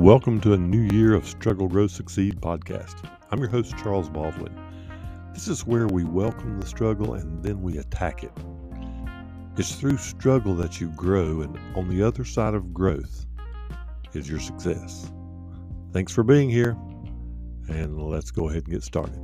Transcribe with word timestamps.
Welcome 0.00 0.40
to 0.40 0.54
a 0.54 0.56
new 0.56 0.88
year 0.96 1.12
of 1.12 1.26
Struggle, 1.26 1.68
Grow, 1.68 1.86
Succeed 1.86 2.40
podcast. 2.40 3.06
I'm 3.30 3.38
your 3.38 3.50
host, 3.50 3.76
Charles 3.76 4.08
Baldwin. 4.08 4.58
This 5.34 5.46
is 5.46 5.66
where 5.66 5.88
we 5.88 6.04
welcome 6.04 6.58
the 6.58 6.66
struggle 6.66 7.12
and 7.12 7.42
then 7.42 7.60
we 7.60 7.76
attack 7.76 8.24
it. 8.24 8.32
It's 9.58 9.74
through 9.74 9.98
struggle 9.98 10.54
that 10.54 10.80
you 10.80 10.88
grow, 10.96 11.42
and 11.42 11.58
on 11.76 11.90
the 11.90 12.02
other 12.02 12.24
side 12.24 12.54
of 12.54 12.72
growth 12.72 13.26
is 14.14 14.26
your 14.26 14.40
success. 14.40 15.12
Thanks 15.92 16.14
for 16.14 16.22
being 16.22 16.48
here, 16.48 16.78
and 17.68 18.02
let's 18.02 18.30
go 18.30 18.48
ahead 18.48 18.62
and 18.62 18.72
get 18.72 18.82
started. 18.82 19.20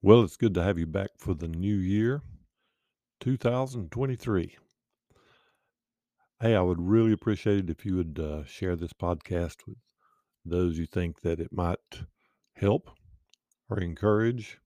Well, 0.00 0.22
it's 0.22 0.38
good 0.38 0.54
to 0.54 0.62
have 0.62 0.78
you 0.78 0.86
back 0.86 1.10
for 1.18 1.34
the 1.34 1.48
new 1.48 1.76
year. 1.76 2.22
2023. 3.22 4.56
Hey, 6.40 6.56
I 6.56 6.60
would 6.60 6.80
really 6.80 7.12
appreciate 7.12 7.58
it 7.58 7.70
if 7.70 7.86
you 7.86 7.94
would 7.94 8.18
uh, 8.18 8.44
share 8.44 8.74
this 8.74 8.92
podcast 8.92 9.58
with 9.64 9.76
those 10.44 10.76
you 10.76 10.86
think 10.86 11.20
that 11.20 11.38
it 11.38 11.52
might 11.52 12.02
help 12.56 12.90
or 13.70 13.78
encourage 13.78 14.58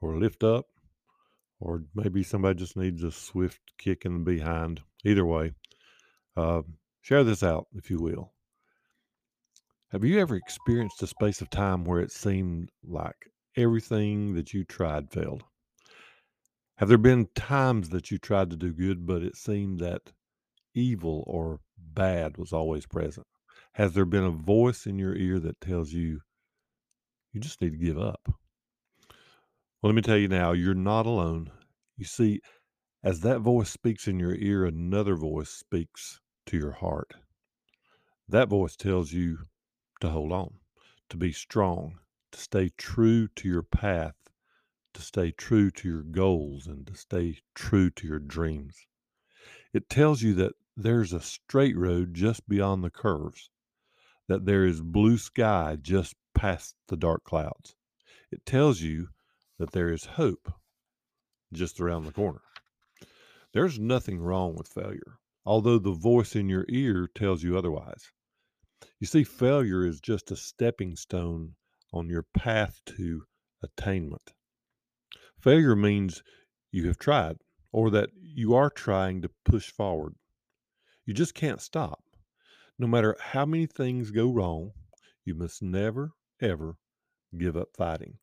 or 0.00 0.18
lift 0.18 0.42
up, 0.42 0.66
or 1.60 1.84
maybe 1.94 2.24
somebody 2.24 2.58
just 2.58 2.76
needs 2.76 3.04
a 3.04 3.12
swift 3.12 3.60
kick 3.78 4.04
in 4.04 4.14
the 4.14 4.24
behind. 4.24 4.80
Either 5.04 5.24
way, 5.24 5.52
uh, 6.36 6.62
share 7.02 7.22
this 7.22 7.44
out, 7.44 7.68
if 7.74 7.90
you 7.90 7.98
will. 8.00 8.32
Have 9.92 10.04
you 10.04 10.18
ever 10.18 10.34
experienced 10.34 11.00
a 11.04 11.06
space 11.06 11.40
of 11.40 11.50
time 11.50 11.84
where 11.84 12.00
it 12.00 12.10
seemed 12.10 12.70
like 12.82 13.30
everything 13.56 14.34
that 14.34 14.52
you 14.52 14.64
tried 14.64 15.12
failed? 15.12 15.44
Have 16.80 16.88
there 16.88 16.96
been 16.96 17.28
times 17.34 17.90
that 17.90 18.10
you 18.10 18.16
tried 18.16 18.48
to 18.48 18.56
do 18.56 18.72
good, 18.72 19.04
but 19.04 19.22
it 19.22 19.36
seemed 19.36 19.80
that 19.80 20.12
evil 20.72 21.22
or 21.26 21.60
bad 21.76 22.38
was 22.38 22.54
always 22.54 22.86
present? 22.86 23.26
Has 23.74 23.92
there 23.92 24.06
been 24.06 24.24
a 24.24 24.30
voice 24.30 24.86
in 24.86 24.98
your 24.98 25.14
ear 25.14 25.38
that 25.40 25.60
tells 25.60 25.92
you 25.92 26.22
you 27.34 27.40
just 27.42 27.60
need 27.60 27.72
to 27.72 27.76
give 27.76 27.98
up? 27.98 28.22
Well, 28.24 29.92
let 29.92 29.94
me 29.94 30.00
tell 30.00 30.16
you 30.16 30.28
now, 30.28 30.52
you're 30.52 30.72
not 30.72 31.04
alone. 31.04 31.50
You 31.98 32.06
see, 32.06 32.40
as 33.04 33.20
that 33.20 33.40
voice 33.40 33.68
speaks 33.68 34.08
in 34.08 34.18
your 34.18 34.34
ear, 34.36 34.64
another 34.64 35.16
voice 35.16 35.50
speaks 35.50 36.18
to 36.46 36.56
your 36.56 36.72
heart. 36.72 37.12
That 38.26 38.48
voice 38.48 38.74
tells 38.74 39.12
you 39.12 39.40
to 40.00 40.08
hold 40.08 40.32
on, 40.32 40.54
to 41.10 41.18
be 41.18 41.32
strong, 41.32 41.98
to 42.32 42.40
stay 42.40 42.70
true 42.78 43.28
to 43.36 43.46
your 43.46 43.64
path 43.64 44.29
to 44.94 45.02
stay 45.02 45.30
true 45.30 45.70
to 45.70 45.88
your 45.88 46.02
goals 46.02 46.66
and 46.66 46.86
to 46.86 46.94
stay 46.94 47.38
true 47.54 47.90
to 47.90 48.06
your 48.06 48.18
dreams. 48.18 48.86
It 49.72 49.88
tells 49.88 50.22
you 50.22 50.34
that 50.34 50.54
there's 50.76 51.12
a 51.12 51.20
straight 51.20 51.76
road 51.76 52.14
just 52.14 52.48
beyond 52.48 52.82
the 52.82 52.90
curves, 52.90 53.50
that 54.28 54.46
there 54.46 54.64
is 54.64 54.80
blue 54.80 55.18
sky 55.18 55.76
just 55.80 56.14
past 56.34 56.74
the 56.88 56.96
dark 56.96 57.24
clouds. 57.24 57.76
It 58.32 58.46
tells 58.46 58.80
you 58.80 59.08
that 59.58 59.72
there 59.72 59.92
is 59.92 60.04
hope 60.04 60.52
just 61.52 61.80
around 61.80 62.04
the 62.04 62.12
corner. 62.12 62.42
There's 63.52 63.78
nothing 63.78 64.20
wrong 64.20 64.54
with 64.54 64.68
failure, 64.68 65.18
although 65.44 65.78
the 65.78 65.92
voice 65.92 66.36
in 66.36 66.48
your 66.48 66.64
ear 66.68 67.08
tells 67.14 67.42
you 67.42 67.58
otherwise. 67.58 68.10
You 68.98 69.06
see, 69.06 69.24
failure 69.24 69.84
is 69.84 70.00
just 70.00 70.30
a 70.30 70.36
stepping 70.36 70.96
stone 70.96 71.56
on 71.92 72.08
your 72.08 72.22
path 72.22 72.80
to 72.86 73.24
attainment. 73.62 74.32
Failure 75.40 75.74
means 75.74 76.22
you 76.70 76.86
have 76.86 76.98
tried 76.98 77.38
or 77.72 77.90
that 77.90 78.10
you 78.20 78.54
are 78.54 78.68
trying 78.68 79.22
to 79.22 79.30
push 79.44 79.70
forward. 79.70 80.14
You 81.06 81.14
just 81.14 81.34
can't 81.34 81.62
stop. 81.62 82.02
No 82.78 82.86
matter 82.86 83.16
how 83.18 83.46
many 83.46 83.66
things 83.66 84.10
go 84.10 84.30
wrong, 84.30 84.72
you 85.24 85.34
must 85.34 85.62
never, 85.62 86.12
ever 86.42 86.76
give 87.36 87.56
up 87.56 87.68
fighting. 87.76 88.18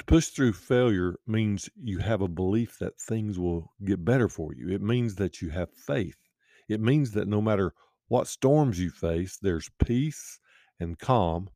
To 0.00 0.04
push 0.06 0.28
through 0.28 0.54
failure 0.54 1.16
means 1.26 1.70
you 1.76 1.98
have 1.98 2.20
a 2.20 2.28
belief 2.28 2.76
that 2.80 3.00
things 3.00 3.38
will 3.38 3.72
get 3.84 4.04
better 4.04 4.28
for 4.28 4.52
you. 4.52 4.70
It 4.70 4.82
means 4.82 5.14
that 5.16 5.40
you 5.40 5.50
have 5.50 5.72
faith. 5.72 6.16
It 6.68 6.80
means 6.80 7.12
that 7.12 7.28
no 7.28 7.40
matter 7.40 7.72
what 8.08 8.26
storms 8.26 8.80
you 8.80 8.90
face, 8.90 9.38
there's 9.40 9.70
peace 9.84 10.40
and 10.80 10.98
calm 10.98 11.50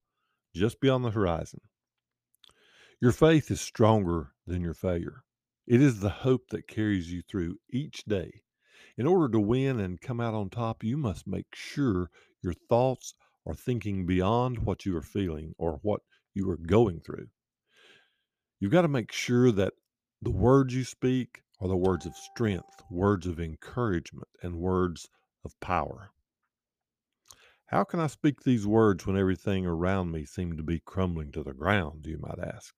just 0.54 0.81
beyond 0.81 1.04
the 1.04 1.10
horizon. 1.10 1.60
Your 3.00 3.12
faith 3.12 3.48
is 3.53 3.60
stronger 3.60 4.32
than 4.44 4.60
your 4.60 4.75
failure. 4.75 5.22
It 5.69 5.81
is 5.81 6.00
the 6.00 6.10
hope 6.10 6.48
that 6.48 6.66
carries 6.66 7.12
you 7.12 7.22
through 7.22 7.60
each 7.70 8.04
day. 8.04 8.42
In 8.97 9.06
order 9.06 9.28
to 9.31 9.38
win 9.38 9.78
and 9.78 10.00
come 10.00 10.20
out 10.20 10.34
on 10.34 10.50
top, 10.50 10.82
you 10.82 10.97
must 10.97 11.25
make 11.25 11.54
sure 11.54 12.10
your 12.42 12.54
thoughts 12.54 13.14
are 13.47 13.54
thinking 13.54 14.04
beyond 14.04 14.59
what 14.59 14.84
you 14.84 14.97
are 14.97 15.03
feeling 15.03 15.54
or 15.59 15.78
what 15.82 16.00
you 16.34 16.50
are 16.50 16.56
going 16.56 16.98
through. 16.98 17.28
You've 18.59 18.72
got 18.72 18.82
to 18.82 18.88
make 18.88 19.12
sure 19.12 19.53
that 19.53 19.75
the 20.20 20.32
words 20.32 20.75
you 20.75 20.82
speak 20.82 21.42
are 21.60 21.69
the 21.69 21.76
words 21.76 22.04
of 22.04 22.16
strength, 22.16 22.82
words 22.91 23.28
of 23.28 23.38
encouragement, 23.38 24.26
and 24.42 24.56
words 24.56 25.09
of 25.44 25.59
power. 25.60 26.10
How 27.66 27.84
can 27.84 28.00
I 28.00 28.09
speak 28.09 28.42
these 28.42 28.66
words 28.66 29.06
when 29.06 29.16
everything 29.16 29.66
around 29.66 30.10
me 30.10 30.25
seems 30.25 30.56
to 30.56 30.65
be 30.65 30.80
crumbling 30.80 31.30
to 31.30 31.44
the 31.44 31.54
ground, 31.54 32.04
you 32.04 32.19
might 32.19 32.41
ask? 32.41 32.75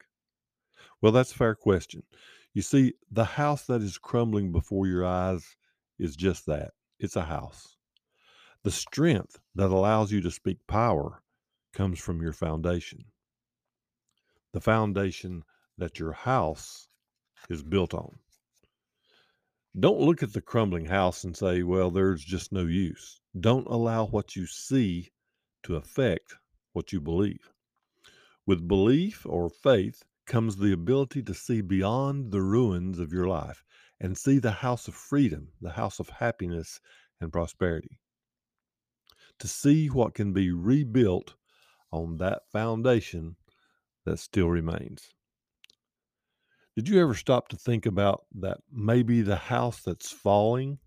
Well, 1.02 1.12
that's 1.12 1.32
a 1.32 1.36
fair 1.36 1.54
question. 1.54 2.02
You 2.52 2.62
see, 2.62 2.94
the 3.10 3.24
house 3.24 3.66
that 3.66 3.82
is 3.82 3.98
crumbling 3.98 4.52
before 4.52 4.86
your 4.86 5.04
eyes 5.04 5.56
is 5.98 6.16
just 6.16 6.46
that 6.46 6.72
it's 6.98 7.16
a 7.16 7.24
house. 7.24 7.76
The 8.62 8.70
strength 8.70 9.38
that 9.54 9.70
allows 9.70 10.12
you 10.12 10.20
to 10.22 10.30
speak 10.30 10.66
power 10.66 11.22
comes 11.72 11.98
from 11.98 12.20
your 12.20 12.32
foundation. 12.32 13.04
The 14.52 14.60
foundation 14.60 15.44
that 15.78 15.98
your 15.98 16.12
house 16.12 16.88
is 17.48 17.62
built 17.62 17.94
on. 17.94 18.18
Don't 19.78 20.00
look 20.00 20.22
at 20.22 20.32
the 20.32 20.42
crumbling 20.42 20.86
house 20.86 21.22
and 21.22 21.36
say, 21.36 21.62
well, 21.62 21.90
there's 21.90 22.24
just 22.24 22.52
no 22.52 22.66
use. 22.66 23.20
Don't 23.38 23.68
allow 23.68 24.06
what 24.06 24.34
you 24.34 24.44
see 24.44 25.12
to 25.62 25.76
affect 25.76 26.34
what 26.72 26.92
you 26.92 27.00
believe. 27.00 27.52
With 28.46 28.66
belief 28.66 29.24
or 29.24 29.48
faith, 29.48 30.02
comes 30.30 30.56
the 30.56 30.72
ability 30.72 31.20
to 31.24 31.34
see 31.34 31.60
beyond 31.60 32.30
the 32.30 32.40
ruins 32.40 33.00
of 33.00 33.12
your 33.12 33.26
life 33.26 33.64
and 34.00 34.16
see 34.16 34.38
the 34.38 34.52
house 34.52 34.86
of 34.86 34.94
freedom, 34.94 35.48
the 35.60 35.72
house 35.72 35.98
of 35.98 36.08
happiness 36.08 36.80
and 37.20 37.32
prosperity. 37.32 37.98
To 39.40 39.48
see 39.48 39.88
what 39.88 40.14
can 40.14 40.32
be 40.32 40.52
rebuilt 40.52 41.34
on 41.90 42.18
that 42.18 42.42
foundation 42.52 43.34
that 44.06 44.20
still 44.20 44.48
remains. 44.48 45.12
Did 46.76 46.88
you 46.88 47.00
ever 47.00 47.14
stop 47.14 47.48
to 47.48 47.56
think 47.56 47.84
about 47.84 48.22
that 48.36 48.58
maybe 48.72 49.22
the 49.22 49.34
house 49.34 49.82
that's 49.82 50.12
falling 50.12 50.78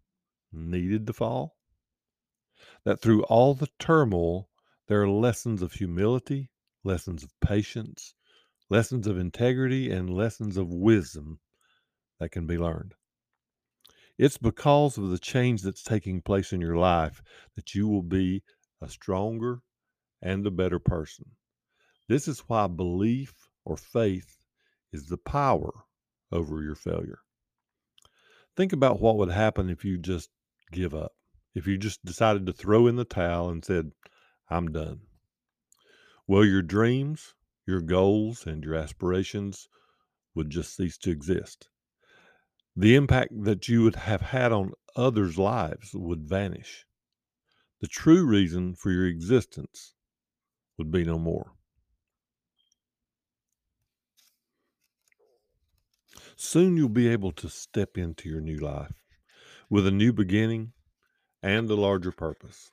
needed 0.53 1.05
to 1.07 1.13
fall? 1.13 1.57
That 2.85 3.01
through 3.01 3.23
all 3.23 3.55
the 3.55 3.67
turmoil, 3.77 4.47
there 4.87 5.01
are 5.01 5.09
lessons 5.09 5.61
of 5.61 5.73
humility, 5.73 6.49
lessons 6.85 7.23
of 7.23 7.31
patience, 7.41 8.15
lessons 8.73 9.05
of 9.05 9.19
integrity, 9.19 9.91
and 9.91 10.09
lessons 10.09 10.57
of 10.57 10.73
wisdom 10.73 11.37
that 12.19 12.31
can 12.31 12.47
be 12.47 12.57
learned. 12.57 12.95
It's 14.17 14.39
because 14.39 14.97
of 14.97 15.11
the 15.11 15.19
change 15.19 15.61
that's 15.61 15.83
taking 15.83 16.23
place 16.23 16.51
in 16.51 16.59
your 16.59 16.75
life 16.75 17.21
that 17.55 17.75
you 17.75 17.87
will 17.87 18.01
be 18.01 18.41
a 18.81 18.89
stronger 18.89 19.59
and 20.23 20.47
a 20.47 20.49
better 20.49 20.79
person. 20.79 21.25
This 22.09 22.27
is 22.27 22.39
why 22.47 22.65
belief 22.65 23.35
or 23.63 23.77
faith 23.77 24.37
is 24.91 25.05
the 25.05 25.17
power 25.17 25.71
over 26.31 26.63
your 26.63 26.73
failure. 26.73 27.19
Think 28.57 28.73
about 28.73 28.99
what 28.99 29.17
would 29.17 29.29
happen 29.29 29.69
if 29.69 29.85
you 29.85 29.99
just 29.99 30.31
give 30.71 30.95
up, 30.95 31.11
if 31.53 31.67
you 31.67 31.77
just 31.77 32.03
decided 32.03 32.47
to 32.47 32.53
throw 32.53 32.87
in 32.87 32.95
the 32.95 33.05
towel 33.05 33.49
and 33.49 33.63
said, 33.63 33.91
I'm 34.49 34.71
done. 34.71 35.01
Well, 36.25 36.43
your 36.43 36.63
dreams, 36.63 37.35
your 37.65 37.81
goals 37.81 38.45
and 38.45 38.63
your 38.63 38.75
aspirations 38.75 39.67
would 40.35 40.49
just 40.49 40.75
cease 40.75 40.97
to 40.99 41.11
exist. 41.11 41.69
The 42.75 42.95
impact 42.95 43.31
that 43.43 43.67
you 43.67 43.83
would 43.83 43.95
have 43.95 44.21
had 44.21 44.51
on 44.51 44.71
others' 44.95 45.37
lives 45.37 45.91
would 45.93 46.27
vanish. 46.27 46.85
The 47.81 47.87
true 47.87 48.25
reason 48.25 48.75
for 48.75 48.91
your 48.91 49.05
existence 49.05 49.93
would 50.77 50.91
be 50.91 51.03
no 51.03 51.19
more. 51.19 51.53
Soon 56.35 56.77
you'll 56.77 56.89
be 56.89 57.07
able 57.07 57.31
to 57.33 57.49
step 57.49 57.97
into 57.97 58.27
your 58.27 58.41
new 58.41 58.57
life 58.57 59.03
with 59.69 59.85
a 59.85 59.91
new 59.91 60.11
beginning 60.11 60.73
and 61.41 61.69
a 61.69 61.75
larger 61.75 62.11
purpose. 62.11 62.71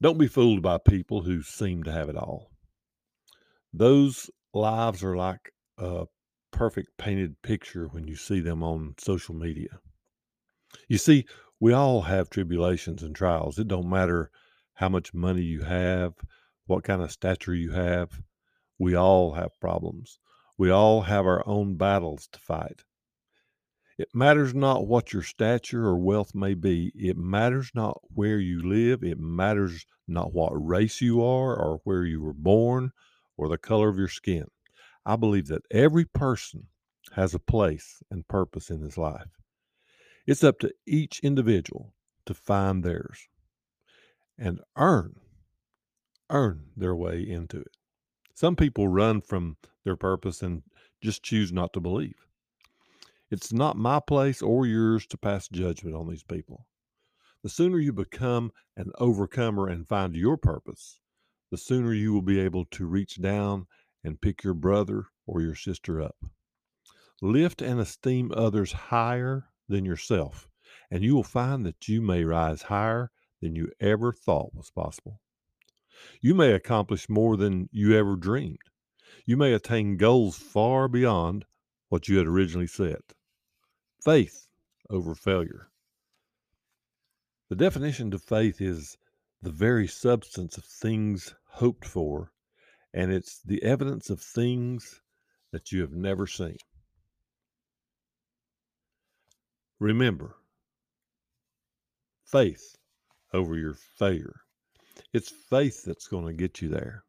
Don't 0.00 0.18
be 0.18 0.26
fooled 0.26 0.62
by 0.62 0.78
people 0.78 1.22
who 1.22 1.42
seem 1.42 1.82
to 1.82 1.92
have 1.92 2.08
it 2.08 2.16
all. 2.16 2.55
Those 3.78 4.30
lives 4.54 5.04
are 5.04 5.16
like 5.16 5.52
a 5.76 6.06
perfect 6.50 6.96
painted 6.96 7.42
picture 7.42 7.88
when 7.88 8.08
you 8.08 8.16
see 8.16 8.40
them 8.40 8.62
on 8.62 8.94
social 8.96 9.34
media. 9.34 9.80
You 10.88 10.96
see, 10.96 11.26
we 11.60 11.74
all 11.74 12.00
have 12.00 12.30
tribulations 12.30 13.02
and 13.02 13.14
trials. 13.14 13.58
It 13.58 13.68
don't 13.68 13.90
matter 13.90 14.30
how 14.72 14.88
much 14.88 15.12
money 15.12 15.42
you 15.42 15.64
have, 15.64 16.14
what 16.64 16.84
kind 16.84 17.02
of 17.02 17.12
stature 17.12 17.54
you 17.54 17.72
have. 17.72 18.22
We 18.78 18.94
all 18.94 19.34
have 19.34 19.60
problems. 19.60 20.20
We 20.56 20.70
all 20.70 21.02
have 21.02 21.26
our 21.26 21.46
own 21.46 21.76
battles 21.76 22.28
to 22.32 22.38
fight. 22.38 22.82
It 23.98 24.08
matters 24.14 24.54
not 24.54 24.86
what 24.86 25.12
your 25.12 25.22
stature 25.22 25.84
or 25.84 25.98
wealth 25.98 26.34
may 26.34 26.54
be. 26.54 26.92
It 26.94 27.18
matters 27.18 27.70
not 27.74 28.00
where 28.08 28.38
you 28.38 28.66
live. 28.66 29.04
It 29.04 29.20
matters 29.20 29.84
not 30.08 30.32
what 30.32 30.52
race 30.52 31.02
you 31.02 31.22
are 31.22 31.54
or 31.54 31.82
where 31.84 32.06
you 32.06 32.22
were 32.22 32.32
born 32.32 32.92
or 33.36 33.48
the 33.48 33.58
color 33.58 33.88
of 33.88 33.98
your 33.98 34.08
skin. 34.08 34.46
I 35.04 35.16
believe 35.16 35.46
that 35.48 35.62
every 35.70 36.04
person 36.04 36.66
has 37.12 37.34
a 37.34 37.38
place 37.38 38.02
and 38.10 38.26
purpose 38.28 38.70
in 38.70 38.80
his 38.80 38.98
life. 38.98 39.38
It's 40.26 40.42
up 40.42 40.58
to 40.60 40.72
each 40.86 41.20
individual 41.20 41.94
to 42.26 42.34
find 42.34 42.82
theirs 42.82 43.28
and 44.38 44.60
earn 44.76 45.20
earn 46.30 46.66
their 46.76 46.94
way 46.94 47.20
into 47.20 47.60
it. 47.60 47.76
Some 48.34 48.56
people 48.56 48.88
run 48.88 49.20
from 49.20 49.56
their 49.84 49.96
purpose 49.96 50.42
and 50.42 50.62
just 51.00 51.22
choose 51.22 51.52
not 51.52 51.72
to 51.72 51.80
believe. 51.80 52.26
It's 53.30 53.52
not 53.52 53.76
my 53.76 54.00
place 54.00 54.42
or 54.42 54.66
yours 54.66 55.06
to 55.08 55.16
pass 55.16 55.48
judgment 55.48 55.96
on 55.96 56.08
these 56.08 56.22
people. 56.22 56.66
The 57.42 57.48
sooner 57.48 57.78
you 57.78 57.92
become 57.92 58.52
an 58.76 58.90
overcomer 58.98 59.68
and 59.68 59.86
find 59.86 60.14
your 60.16 60.36
purpose, 60.36 61.00
the 61.50 61.58
sooner 61.58 61.92
you 61.92 62.12
will 62.12 62.22
be 62.22 62.40
able 62.40 62.64
to 62.64 62.86
reach 62.86 63.20
down 63.20 63.66
and 64.02 64.20
pick 64.20 64.42
your 64.42 64.54
brother 64.54 65.06
or 65.26 65.40
your 65.40 65.54
sister 65.54 66.00
up. 66.00 66.16
Lift 67.22 67.62
and 67.62 67.80
esteem 67.80 68.32
others 68.34 68.72
higher 68.72 69.48
than 69.68 69.84
yourself, 69.84 70.48
and 70.90 71.02
you 71.02 71.14
will 71.14 71.22
find 71.22 71.64
that 71.64 71.88
you 71.88 72.02
may 72.02 72.24
rise 72.24 72.62
higher 72.62 73.10
than 73.40 73.54
you 73.54 73.70
ever 73.80 74.12
thought 74.12 74.54
was 74.54 74.70
possible. 74.70 75.20
You 76.20 76.34
may 76.34 76.52
accomplish 76.52 77.08
more 77.08 77.36
than 77.36 77.68
you 77.72 77.96
ever 77.96 78.16
dreamed. 78.16 78.58
You 79.24 79.36
may 79.36 79.52
attain 79.52 79.96
goals 79.96 80.36
far 80.36 80.88
beyond 80.88 81.46
what 81.88 82.08
you 82.08 82.18
had 82.18 82.26
originally 82.26 82.66
set. 82.66 83.14
Faith 84.04 84.46
over 84.90 85.14
failure. 85.14 85.70
The 87.48 87.56
definition 87.56 88.12
of 88.12 88.22
faith 88.22 88.60
is 88.60 88.96
the 89.46 89.52
very 89.52 89.86
substance 89.86 90.58
of 90.58 90.64
things 90.64 91.32
hoped 91.46 91.84
for, 91.84 92.32
and 92.92 93.12
it's 93.12 93.40
the 93.44 93.62
evidence 93.62 94.10
of 94.10 94.20
things 94.20 95.00
that 95.52 95.70
you 95.70 95.82
have 95.82 95.92
never 95.92 96.26
seen. 96.26 96.56
Remember, 99.78 100.34
faith 102.24 102.74
over 103.32 103.56
your 103.56 103.74
failure. 103.74 104.40
It's 105.12 105.30
faith 105.30 105.84
that's 105.84 106.08
going 106.08 106.26
to 106.26 106.32
get 106.32 106.60
you 106.60 106.68
there. 106.68 107.04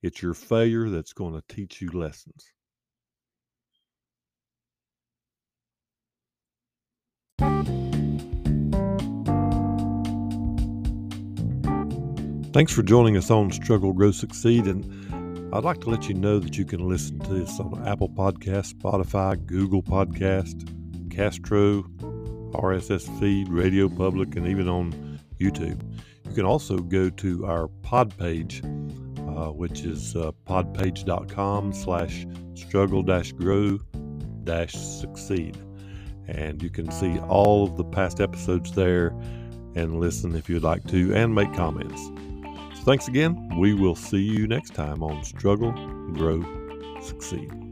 It's 0.00 0.22
your 0.22 0.32
failure 0.32 0.88
that's 0.88 1.12
going 1.12 1.34
to 1.34 1.54
teach 1.54 1.82
you 1.82 1.90
lessons. 1.90 2.42
Thanks 12.56 12.72
for 12.72 12.82
joining 12.82 13.18
us 13.18 13.30
on 13.30 13.50
Struggle, 13.50 13.92
Grow, 13.92 14.10
Succeed. 14.10 14.64
And 14.64 15.54
I'd 15.54 15.62
like 15.62 15.82
to 15.82 15.90
let 15.90 16.08
you 16.08 16.14
know 16.14 16.38
that 16.38 16.56
you 16.56 16.64
can 16.64 16.88
listen 16.88 17.18
to 17.18 17.34
this 17.34 17.60
on 17.60 17.86
Apple 17.86 18.08
Podcast, 18.08 18.76
Spotify, 18.76 19.44
Google 19.44 19.82
Podcast, 19.82 20.64
Castro, 21.14 21.82
RSS 22.52 23.20
feed, 23.20 23.50
Radio 23.50 23.90
Public, 23.90 24.36
and 24.36 24.46
even 24.46 24.70
on 24.70 25.20
YouTube. 25.38 25.82
You 26.24 26.34
can 26.34 26.46
also 26.46 26.78
go 26.78 27.10
to 27.10 27.44
our 27.44 27.68
pod 27.82 28.16
page, 28.16 28.62
uh, 28.64 29.50
which 29.52 29.82
is 29.82 30.16
uh, 30.16 30.32
podpage.com 30.46 31.74
slash 31.74 32.26
struggle 32.54 33.02
dash 33.02 33.32
grow 33.32 33.78
dash 34.44 34.72
succeed. 34.72 35.58
And 36.26 36.62
you 36.62 36.70
can 36.70 36.90
see 36.90 37.18
all 37.18 37.64
of 37.64 37.76
the 37.76 37.84
past 37.84 38.18
episodes 38.18 38.72
there 38.72 39.08
and 39.74 40.00
listen 40.00 40.34
if 40.34 40.48
you'd 40.48 40.62
like 40.62 40.86
to 40.86 41.14
and 41.14 41.34
make 41.34 41.52
comments. 41.52 42.00
Thanks 42.86 43.08
again. 43.08 43.58
We 43.58 43.74
will 43.74 43.96
see 43.96 44.22
you 44.22 44.46
next 44.46 44.72
time 44.72 45.02
on 45.02 45.24
Struggle, 45.24 45.72
Grow, 46.12 46.44
Succeed. 47.02 47.65